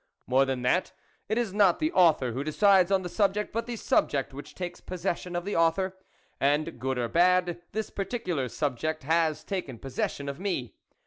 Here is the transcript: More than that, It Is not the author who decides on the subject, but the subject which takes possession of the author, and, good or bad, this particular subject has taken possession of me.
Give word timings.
More 0.25 0.45
than 0.45 0.63
that, 0.63 0.93
It 1.29 1.37
Is 1.37 1.53
not 1.53 1.77
the 1.77 1.91
author 1.91 2.31
who 2.31 2.43
decides 2.43 2.89
on 2.91 3.03
the 3.03 3.07
subject, 3.07 3.53
but 3.53 3.67
the 3.67 3.75
subject 3.75 4.33
which 4.33 4.55
takes 4.55 4.81
possession 4.81 5.35
of 5.35 5.45
the 5.45 5.55
author, 5.55 5.95
and, 6.39 6.79
good 6.79 6.97
or 6.97 7.07
bad, 7.07 7.61
this 7.71 7.91
particular 7.91 8.49
subject 8.49 9.03
has 9.03 9.43
taken 9.43 9.77
possession 9.77 10.27
of 10.27 10.39
me. 10.39 10.73